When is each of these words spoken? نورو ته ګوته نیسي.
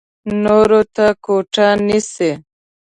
نورو 0.43 0.81
ته 0.95 1.05
ګوته 1.23 1.67
نیسي. 1.85 2.31